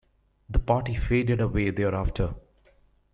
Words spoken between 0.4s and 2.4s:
The party faded away thereafter.